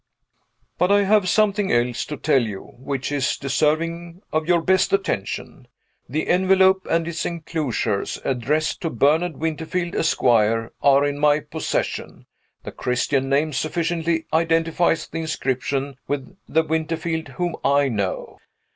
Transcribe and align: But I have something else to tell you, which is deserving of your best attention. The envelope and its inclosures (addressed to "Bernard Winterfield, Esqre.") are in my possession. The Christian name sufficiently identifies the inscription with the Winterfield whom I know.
But 0.79 0.91
I 0.91 1.03
have 1.03 1.29
something 1.29 1.71
else 1.71 2.05
to 2.05 2.17
tell 2.17 2.41
you, 2.41 2.71
which 2.79 3.11
is 3.11 3.37
deserving 3.37 4.23
of 4.33 4.47
your 4.47 4.63
best 4.63 4.91
attention. 4.93 5.67
The 6.09 6.25
envelope 6.27 6.87
and 6.89 7.07
its 7.07 7.23
inclosures 7.23 8.19
(addressed 8.25 8.81
to 8.81 8.89
"Bernard 8.89 9.37
Winterfield, 9.37 9.93
Esqre.") 9.93 10.71
are 10.81 11.05
in 11.05 11.19
my 11.19 11.39
possession. 11.39 12.25
The 12.63 12.71
Christian 12.71 13.29
name 13.29 13.53
sufficiently 13.53 14.25
identifies 14.33 15.07
the 15.07 15.19
inscription 15.19 15.97
with 16.07 16.35
the 16.49 16.63
Winterfield 16.63 17.27
whom 17.27 17.55
I 17.63 17.87
know. 17.87 18.39